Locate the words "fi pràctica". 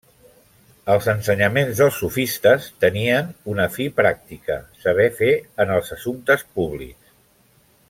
3.75-4.57